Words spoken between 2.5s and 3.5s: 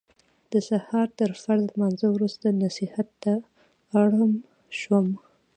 نصیحت ته